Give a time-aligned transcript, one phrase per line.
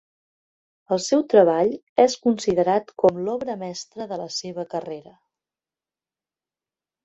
[0.95, 1.69] El seu treball
[2.05, 5.17] és considerat com l'obra mestra de la seva carrera.